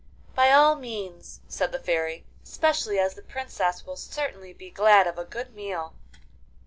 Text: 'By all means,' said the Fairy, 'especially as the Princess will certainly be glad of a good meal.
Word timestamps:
'By 0.33 0.49
all 0.51 0.73
means,' 0.77 1.41
said 1.47 1.71
the 1.71 1.77
Fairy, 1.77 2.25
'especially 2.43 2.97
as 2.97 3.13
the 3.13 3.21
Princess 3.21 3.85
will 3.85 3.95
certainly 3.95 4.51
be 4.51 4.71
glad 4.71 5.05
of 5.05 5.19
a 5.19 5.25
good 5.25 5.53
meal. 5.53 5.93